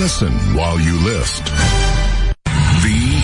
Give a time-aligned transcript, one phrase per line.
[0.00, 1.42] listen while you list.
[2.80, 3.20] VMRN.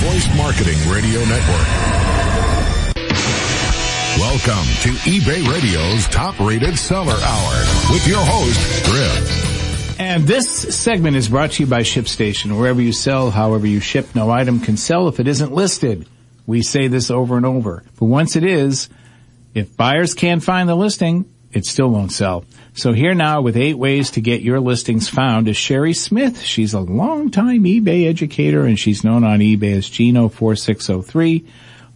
[0.00, 1.68] Voice Marketing Radio Network.
[4.16, 10.00] Welcome to eBay Radio's top rated seller hour with your host, Griff.
[10.00, 12.58] And this segment is brought to you by ShipStation.
[12.58, 16.08] Wherever you sell, however you ship, no item can sell if it isn't listed.
[16.46, 17.84] We say this over and over.
[17.98, 18.88] But once it is,
[19.52, 22.44] if buyers can't find the listing, it still won't sell.
[22.74, 26.40] So here now with eight ways to get your listings found is Shari Smith.
[26.40, 31.46] She's a longtime eBay educator and she's known on eBay as Gino4603,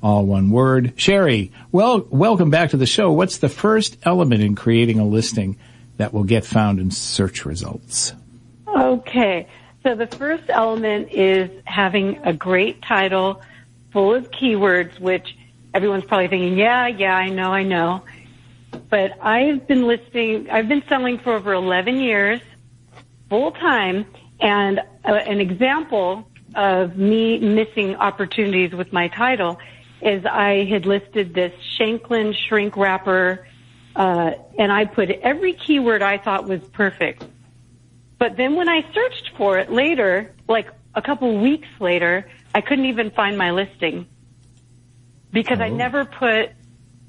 [0.03, 0.95] all one word.
[0.97, 3.13] Shari, well, welcome back to the show.
[3.13, 5.59] What's the first element in creating a listing
[5.99, 8.15] that will get found in search results?
[8.67, 9.47] Okay.
[9.83, 13.43] So the first element is having a great title
[13.93, 15.37] full of keywords, which
[15.75, 18.03] everyone's probably thinking, yeah, yeah, I know, I know
[18.91, 22.41] but I've been listing, I've been selling for over 11 years,
[23.29, 24.07] full time,
[24.41, 29.59] and uh, an example of me missing opportunities with my title
[30.03, 33.47] is I had listed this Shanklin shrink wrapper,
[33.95, 37.25] uh, and I put every keyword I thought was perfect.
[38.19, 42.87] But then when I searched for it later, like a couple weeks later, I couldn't
[42.87, 44.07] even find my listing
[45.33, 45.65] because oh.
[45.65, 46.51] I never put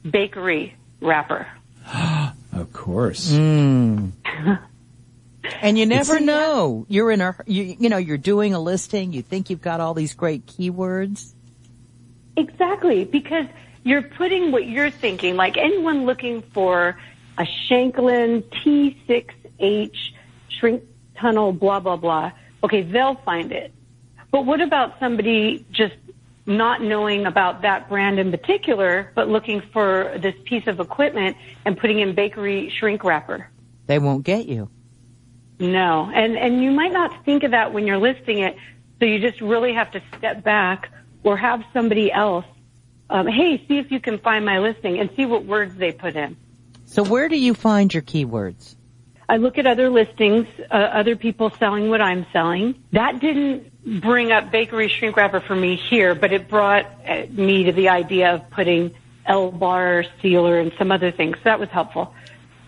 [0.10, 1.48] bakery wrapper.
[2.54, 3.32] of course.
[3.32, 4.12] Mm.
[5.62, 6.86] and you never know.
[6.88, 9.14] You're in a, you, you know, you're doing a listing.
[9.14, 11.34] You think you've got all these great keywords.
[12.36, 13.46] Exactly, because
[13.84, 16.98] you're putting what you're thinking, like anyone looking for
[17.38, 19.98] a Shanklin T6H
[20.50, 20.84] shrink
[21.18, 22.32] tunnel, blah, blah, blah.
[22.64, 23.74] Okay, they'll find it.
[24.32, 25.96] But what about somebody just
[26.46, 31.78] not knowing about that brand in particular, but looking for this piece of equipment and
[31.78, 33.50] putting in bakery shrink wrapper.
[33.88, 34.70] They won't get you.
[35.60, 36.12] No.
[36.14, 38.58] And, and you might not think of that when you're listing it.
[39.00, 40.90] So you just really have to step back
[41.24, 42.46] or have somebody else,
[43.10, 46.16] um, hey, see if you can find my listing and see what words they put
[46.16, 46.36] in.
[46.86, 48.76] So where do you find your keywords?
[49.28, 52.76] I look at other listings, uh, other people selling what I'm selling.
[52.92, 57.64] That didn't bring up bakery shrink wrapper for me here, but it brought uh, me
[57.66, 58.94] to the idea of putting
[59.26, 61.38] L-bar sealer and some other things.
[61.38, 62.14] So that was helpful.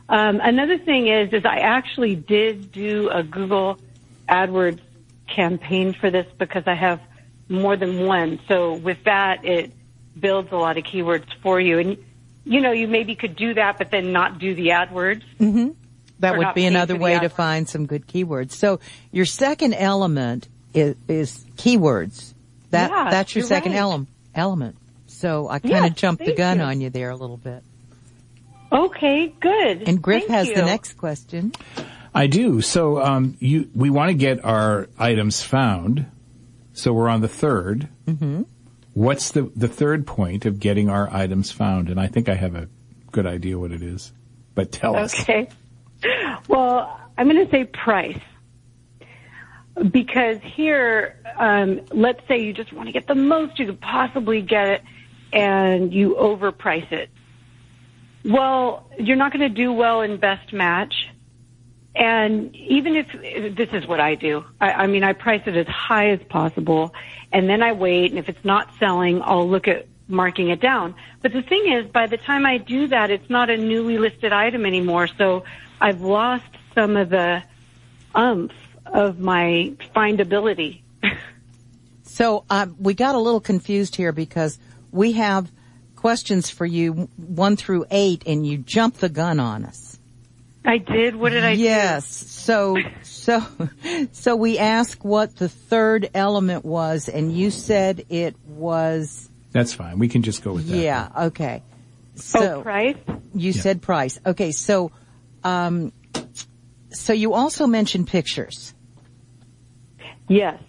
[0.08, 3.80] Um, another thing is, is I actually did do a Google
[4.30, 4.80] AdWords
[5.28, 7.02] campaign for this because I have
[7.50, 8.40] more than one.
[8.48, 9.72] So with that, it
[10.20, 11.80] builds a lot of keywords for you.
[11.80, 11.98] And,
[12.46, 15.24] you know, you maybe could do that, but then not do the AdWords.
[15.40, 15.70] Mm-hmm.
[16.20, 18.52] That would be another way to find some good keywords.
[18.52, 18.80] So
[19.12, 22.34] your second element is, is keywords.
[22.72, 23.80] That yeah, that's your second right.
[23.80, 24.78] ele- element.
[25.08, 26.64] So I kind of yes, jumped the gun you.
[26.64, 27.64] on you there a little bit.
[28.72, 29.88] Okay, good.
[29.88, 30.56] And Griff thank has you.
[30.56, 31.54] the next question.
[32.14, 32.62] I do.
[32.62, 36.06] So um, you we want to get our items found.
[36.74, 38.42] So we're on the 3rd mm-hmm.
[38.94, 41.90] What's the the third point of getting our items found?
[41.90, 42.70] And I think I have a
[43.12, 44.14] good idea what it is.
[44.56, 45.20] But tell us.
[45.20, 45.50] Okay.
[46.48, 48.20] Well, I'm going to say price
[49.92, 54.42] because here, um, let's say you just want to get the most you could possibly
[54.42, 54.84] get it,
[55.34, 57.10] and you overprice it.
[58.24, 61.10] Well, you're not going to do well in best match.
[61.96, 65.68] And even if this is what I do, I, I mean, I price it as
[65.68, 66.94] high as possible,
[67.32, 68.12] and then I wait.
[68.12, 70.96] And if it's not selling, I'll look at marking it down.
[71.22, 74.32] But the thing is, by the time I do that, it's not a newly listed
[74.32, 75.08] item anymore.
[75.08, 75.44] So
[75.82, 77.44] I've lost some of the
[78.14, 78.52] umph
[78.86, 80.82] of my findability.
[82.04, 84.60] so um, we got a little confused here because
[84.92, 85.52] we have
[85.96, 90.00] questions for you one through eight, and you jumped the gun on us.
[90.64, 91.16] I did.
[91.16, 92.08] What did I yes.
[92.08, 93.44] So, so,
[94.12, 99.30] so we asked what the third element was, and you said it was.
[99.56, 100.00] That's fine.
[100.00, 100.76] We can just go with that.
[100.76, 101.28] Yeah.
[101.28, 101.64] Okay.
[102.16, 102.98] So oh, price.
[103.34, 103.62] You yeah.
[103.62, 104.20] said price.
[104.26, 104.52] Okay.
[104.52, 104.92] So,
[105.46, 105.94] um,
[106.90, 108.74] so you also mentioned pictures.
[110.28, 110.62] Yes.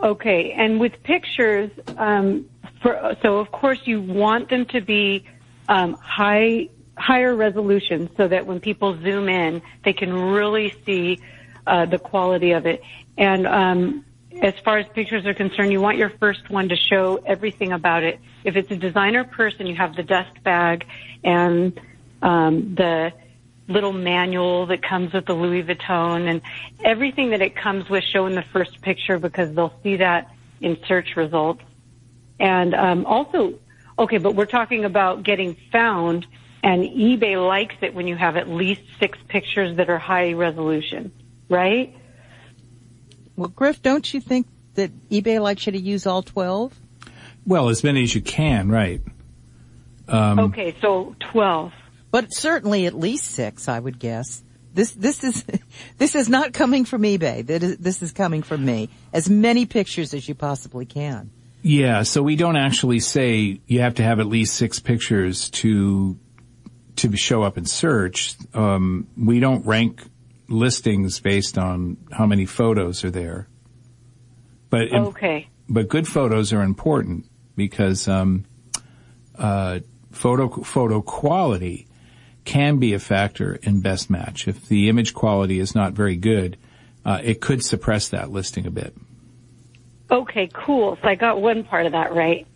[0.00, 2.48] Okay, and with pictures, um,
[2.80, 5.24] for, so of course you want them to be
[5.68, 11.18] um, high, higher resolution, so that when people zoom in, they can really see
[11.66, 12.82] uh, the quality of it.
[13.18, 14.04] And um,
[14.42, 18.02] as far as pictures are concerned, you want your first one to show everything about
[18.02, 18.20] it.
[18.44, 20.86] If it's a designer person, you have the dust bag
[21.24, 21.78] and
[22.22, 23.12] um, the
[23.68, 26.40] little manual that comes with the Louis Vuitton and
[26.84, 30.30] everything that it comes with show in the first picture because they'll see that
[30.60, 31.62] in search results.
[32.38, 33.58] And um, also,
[33.98, 36.26] okay, but we're talking about getting found
[36.62, 41.12] and eBay likes it when you have at least six pictures that are high resolution,
[41.48, 41.94] right?
[43.36, 46.72] Well, Griff, don't you think that eBay likes you to use all 12?
[47.46, 49.00] Well, as many as you can, right?
[50.08, 51.72] Um, okay, so 12.
[52.10, 54.42] But certainly at least six, I would guess.
[54.72, 55.44] This, this is,
[55.98, 57.46] this is not coming from eBay.
[57.46, 58.88] This is coming from me.
[59.12, 61.30] As many pictures as you possibly can.
[61.62, 66.16] Yeah, so we don't actually say you have to have at least six pictures to
[66.96, 68.36] to show up in search.
[68.54, 70.00] Um, we don't rank
[70.48, 73.48] listings based on how many photos are there.
[74.70, 75.48] But okay.
[75.68, 77.26] but good photos are important
[77.56, 78.44] because um,
[79.38, 81.86] uh, photo photo quality
[82.44, 84.48] can be a factor in best match.
[84.48, 86.56] If the image quality is not very good,
[87.04, 88.94] uh, it could suppress that listing a bit.
[90.10, 90.96] Okay, cool.
[91.02, 92.46] So I got one part of that right.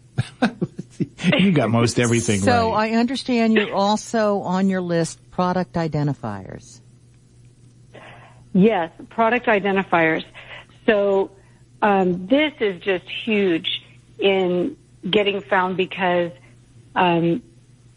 [1.38, 2.58] you got most everything so right.
[2.58, 6.81] So I understand you're also on your list product identifiers.
[8.52, 10.25] Yes, product identifiers.
[10.87, 11.31] So
[11.82, 13.82] um, this is just huge
[14.19, 14.76] in
[15.08, 16.32] getting found because
[16.94, 17.43] um,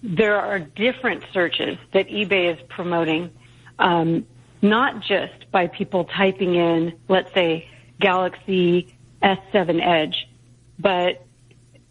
[0.01, 3.31] there are different searches that eBay is promoting,
[3.79, 4.25] um,
[4.61, 7.67] not just by people typing in, let's say,
[7.99, 10.27] Galaxy S7 Edge,
[10.77, 11.25] but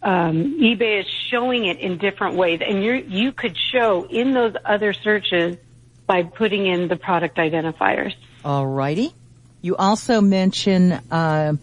[0.01, 4.53] um, eBay is showing it in different ways, and you you could show in those
[4.65, 5.57] other searches
[6.05, 8.13] by putting in the product identifiers.
[8.43, 9.13] Alrighty.
[9.61, 11.53] You also mention uh,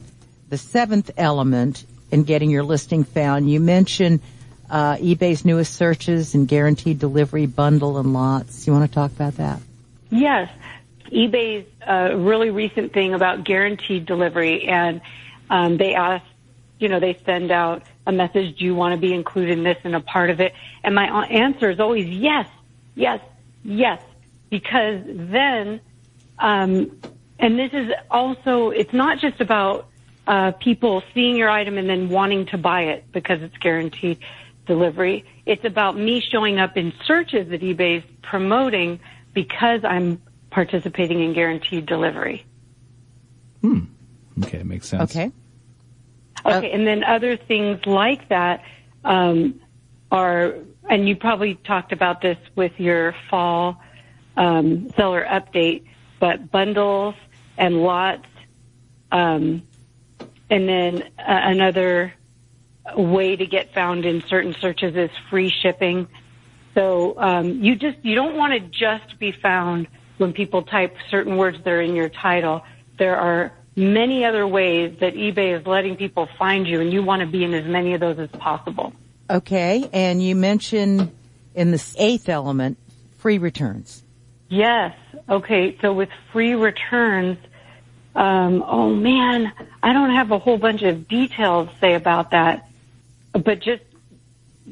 [0.48, 3.50] the seventh element in getting your listing found.
[3.50, 4.20] You mention
[4.70, 8.66] uh, eBay's newest searches and guaranteed delivery bundle and lots.
[8.66, 9.60] You want to talk about that?
[10.10, 10.50] Yes,
[11.06, 15.00] eBay's uh, really recent thing about guaranteed delivery, and
[15.50, 16.24] um, they ask,
[16.78, 19.78] you know, they send out a message, do you want to be included in this
[19.84, 20.54] and a part of it?
[20.82, 22.48] And my answer is always yes,
[22.94, 23.20] yes,
[23.62, 24.02] yes,
[24.48, 25.80] because then,
[26.40, 27.00] um,
[27.38, 29.88] and this is also, it's not just about
[30.26, 34.18] uh, people seeing your item and then wanting to buy it because it's guaranteed
[34.66, 35.24] delivery.
[35.46, 39.00] It's about me showing up in searches that eBay's promoting
[39.32, 40.20] because I'm
[40.50, 42.44] participating in guaranteed delivery.
[43.60, 43.80] Hmm.
[44.42, 45.10] Okay, makes sense.
[45.10, 45.32] Okay.
[46.44, 48.64] Okay, and then other things like that
[49.04, 49.60] um,
[50.10, 50.54] are,
[50.88, 53.80] and you probably talked about this with your fall
[54.36, 55.84] um, seller update,
[56.20, 57.16] but bundles
[57.58, 58.26] and lots,
[59.10, 59.62] um,
[60.48, 62.12] and then uh, another
[62.96, 66.06] way to get found in certain searches is free shipping.
[66.74, 69.88] So um, you just you don't want to just be found
[70.18, 72.62] when people type certain words that are in your title.
[72.98, 77.20] There are many other ways that eBay is letting people find you, and you want
[77.20, 78.92] to be in as many of those as possible.
[79.28, 81.10] Okay, and you mentioned
[81.54, 82.78] in the eighth element
[83.18, 84.04] free returns.
[84.50, 84.96] Yes.
[85.28, 85.78] Okay.
[85.80, 87.38] So with free returns,
[88.14, 89.52] um, oh man,
[89.82, 92.68] I don't have a whole bunch of details to say about that,
[93.32, 93.84] but just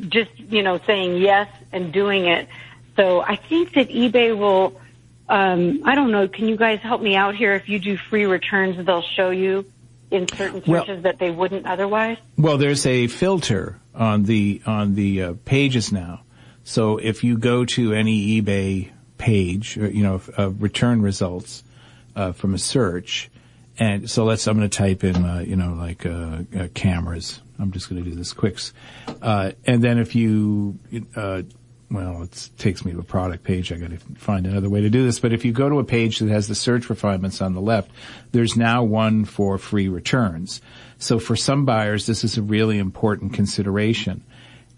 [0.00, 2.48] just you know saying yes and doing it.
[2.96, 4.80] So I think that eBay will
[5.28, 6.26] um, I don't know.
[6.26, 7.54] Can you guys help me out here?
[7.54, 9.64] If you do free returns, they'll show you
[10.10, 12.16] in certain searches well, that they wouldn't otherwise.
[12.36, 16.22] Well, there's a filter on the on the uh, pages now.
[16.64, 21.64] So if you go to any eBay page, you know, uh, return results
[22.16, 23.30] uh, from a search,
[23.78, 27.40] and so let's I'm going to type in, uh, you know, like uh, uh, cameras.
[27.58, 28.58] I'm just going to do this quick,
[29.20, 30.78] and then if you
[31.90, 33.72] well, it takes me to a product page.
[33.72, 35.20] I got to find another way to do this.
[35.20, 37.90] But if you go to a page that has the search refinements on the left,
[38.32, 40.60] there's now one for free returns.
[40.98, 44.22] So for some buyers, this is a really important consideration.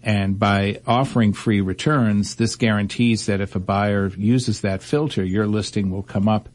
[0.03, 5.45] And by offering free returns, this guarantees that if a buyer uses that filter, your
[5.45, 6.49] listing will come up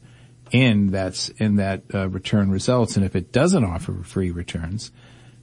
[0.51, 2.95] in that in that uh, return results.
[2.97, 4.91] And if it doesn't offer free returns,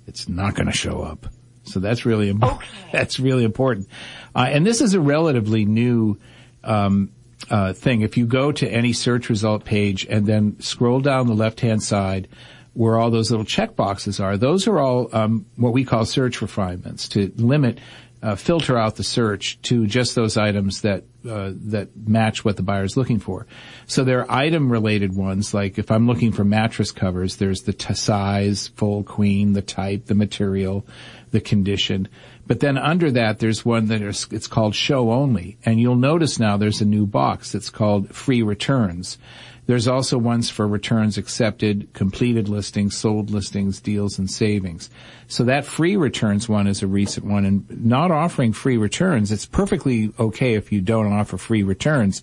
[0.07, 1.27] it's not going to show up.
[1.65, 2.63] So that's really important.
[2.63, 2.71] Okay.
[2.93, 3.89] That's really important.
[4.35, 6.19] Uh, and this is a relatively new
[6.63, 7.11] um,
[7.51, 8.03] uh, thing.
[8.03, 11.83] If you go to any search result page and then scroll down the left hand
[11.83, 12.29] side
[12.75, 16.43] where all those little check boxes are, those are all um, what we call search
[16.43, 17.79] refinements to limit,
[18.23, 22.63] uh, filter out the search to just those items that uh, that match what the
[22.63, 23.47] buyer is looking for.
[23.87, 27.73] So there are item related ones, like if I'm looking for mattress covers, there's the
[27.73, 30.87] t- size, full queen, the type, the material,
[31.33, 32.09] the condition.
[32.47, 35.57] But then under that, there's one that is, it's called show only.
[35.65, 39.19] And you'll notice now there's a new box that's called free returns.
[39.67, 44.91] There's also ones for returns accepted, completed listings, sold listings, deals, and savings.
[45.27, 49.33] So that free returns one is a recent one and not offering free returns.
[49.33, 52.23] It's perfectly okay if you don't offer free returns,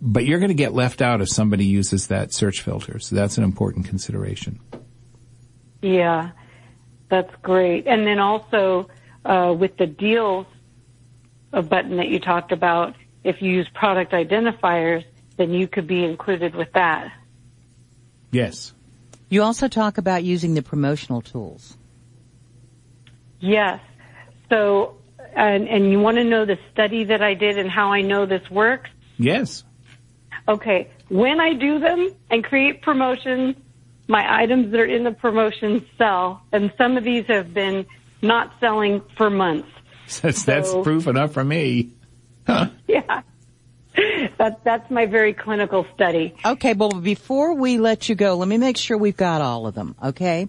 [0.00, 2.98] but you're going to get left out if somebody uses that search filter.
[2.98, 4.60] So that's an important consideration.
[5.80, 6.32] Yeah,
[7.08, 7.86] that's great.
[7.86, 8.88] And then also
[9.24, 10.46] uh, with the deals
[11.52, 12.94] a button that you talked about,
[13.24, 15.04] if you use product identifiers,
[15.42, 17.12] then you could be included with that.
[18.30, 18.72] Yes.
[19.28, 21.76] You also talk about using the promotional tools.
[23.40, 23.80] Yes.
[24.48, 24.98] So,
[25.34, 28.24] and, and you want to know the study that I did and how I know
[28.24, 28.90] this works?
[29.18, 29.64] Yes.
[30.46, 30.90] Okay.
[31.08, 33.56] When I do them and create promotions,
[34.06, 37.84] my items that are in the promotions sell, and some of these have been
[38.22, 39.68] not selling for months.
[40.20, 41.92] That's, that's proof enough for me.
[42.46, 42.68] Huh.
[42.86, 43.22] Yeah.
[44.38, 46.34] That, that's my very clinical study.
[46.44, 49.74] Okay, well, before we let you go, let me make sure we've got all of
[49.74, 50.48] them, okay?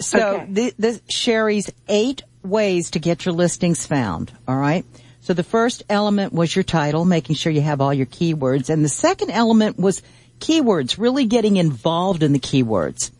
[0.00, 0.46] So, okay.
[0.48, 4.84] The, the, Shari's eight ways to get your listings found, alright?
[5.20, 8.84] So the first element was your title, making sure you have all your keywords, and
[8.84, 10.02] the second element was
[10.38, 13.10] keywords, really getting involved in the keywords.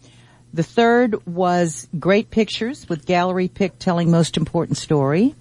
[0.54, 5.34] The third was great pictures with gallery pick telling most important story.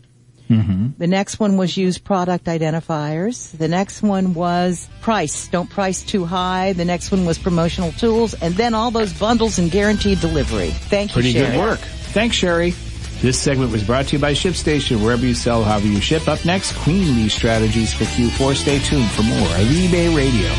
[0.50, 0.90] Mm-hmm.
[0.98, 3.52] The next one was use product identifiers.
[3.58, 5.48] The next one was price.
[5.48, 6.74] Don't price too high.
[6.74, 8.34] The next one was promotional tools.
[8.34, 10.70] And then all those bundles and guaranteed delivery.
[10.70, 11.80] Thank Pretty you, Pretty good work.
[11.80, 12.74] Thanks, Shari.
[13.22, 15.04] This segment was brought to you by ShipStation.
[15.04, 16.28] Wherever you sell, however you ship.
[16.28, 18.56] Up next, Queen Lee strategies for Q4.
[18.56, 20.50] Stay tuned for more of eBay Radio.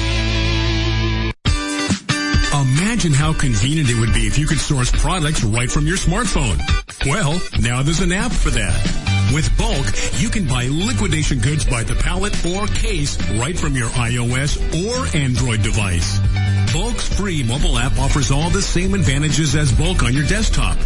[2.60, 6.58] Imagine how convenient it would be if you could source products right from your smartphone.
[7.06, 9.07] Well, now there's an app for that.
[9.34, 13.90] With BULQ, you can buy liquidation goods by the pallet or case right from your
[13.90, 14.56] iOS
[14.86, 16.18] or Android device.
[16.72, 20.78] BULQ's free mobile app offers all the same advantages as BULQ on your desktop.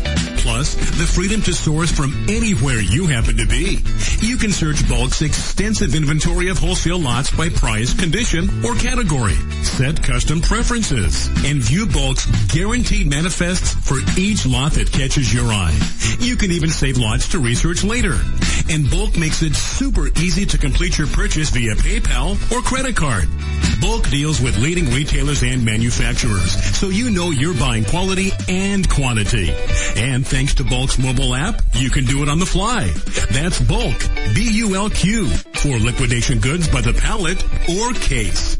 [0.52, 3.78] Plus, the freedom to source from anywhere you happen to be.
[4.20, 9.32] You can search BULQ's extensive inventory of wholesale lots by price, condition, or category.
[9.64, 15.74] Set custom preferences and view BULQ's guaranteed manifests for each lot that catches your eye.
[16.18, 18.12] You can even save lots to research later.
[18.68, 23.26] And BULQ makes it super easy to complete your purchase via PayPal or credit card.
[23.82, 29.50] BULQ deals with leading retailers and manufacturers, so you know you're buying quality and quantity.
[29.96, 32.86] And thanks to BULQ's mobile app, you can do it on the fly.
[33.32, 38.56] That's BULQ, B-U-L-Q, for liquidation goods by the pallet or case.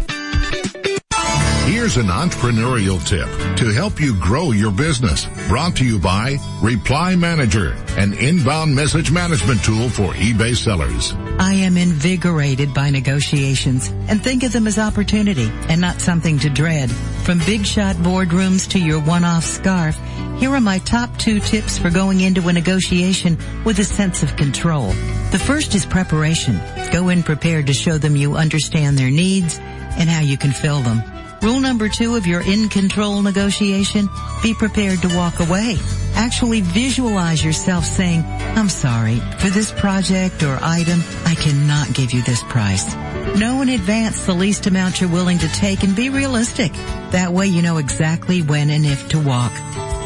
[1.73, 5.27] Here's an entrepreneurial tip to help you grow your business.
[5.49, 11.15] Brought to you by Reply Manager, an inbound message management tool for eBay sellers.
[11.41, 16.51] I am invigorated by negotiations and think of them as opportunity and not something to
[16.51, 16.91] dread.
[17.25, 19.99] From big shot boardrooms to your one-off scarf,
[20.37, 24.37] here are my top two tips for going into a negotiation with a sense of
[24.37, 24.89] control.
[25.31, 26.61] The first is preparation.
[26.93, 30.81] Go in prepared to show them you understand their needs and how you can fill
[30.83, 31.03] them.
[31.43, 34.09] Rule number two of your in control negotiation,
[34.45, 35.77] be prepared to walk away.
[36.15, 42.23] Actually visualize yourself saying, I'm sorry, for this project or item, I cannot give you
[42.23, 42.95] this price.
[43.37, 46.73] Know in advance the least amount you're willing to take and be realistic.
[47.11, 49.53] That way you know exactly when and if to walk.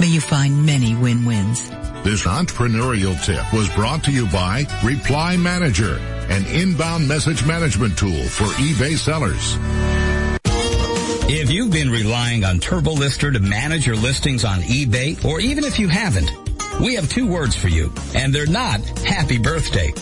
[0.00, 1.68] May you find many win-wins.
[2.02, 5.98] This entrepreneurial tip was brought to you by Reply Manager,
[6.30, 9.58] an inbound message management tool for eBay sellers.
[11.28, 15.80] If you've been relying on TurboLister to manage your listings on eBay, or even if
[15.80, 16.30] you haven't,
[16.80, 19.92] we have two words for you, and they're not happy birthday.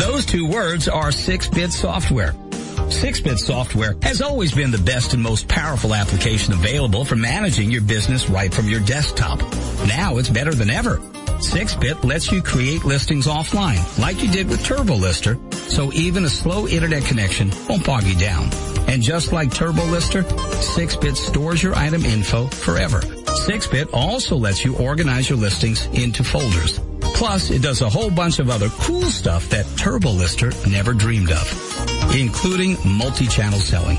[0.00, 2.32] Those two words are 6-bit software.
[2.32, 7.82] 6-bit software has always been the best and most powerful application available for managing your
[7.82, 9.38] business right from your desktop.
[9.86, 10.96] Now it's better than ever.
[10.96, 16.66] 6-bit lets you create listings offline, like you did with TurboLister, so even a slow
[16.66, 18.50] internet connection won't bog you down.
[18.92, 23.00] And just like TurboLister, 6-Bit stores your item info forever.
[23.00, 26.78] 6-Bit also lets you organize your listings into folders.
[27.00, 32.14] Plus, it does a whole bunch of other cool stuff that TurboLister never dreamed of,
[32.14, 33.96] including multi-channel selling.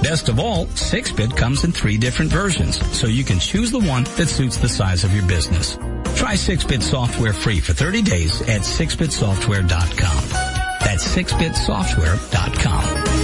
[0.00, 4.04] Best of all, 6-Bit comes in three different versions, so you can choose the one
[4.16, 5.74] that suits the size of your business.
[6.14, 10.28] Try 6-Bit software free for 30 days at 6bitsoftware.com.
[10.84, 13.15] That's 6bitsoftware.com.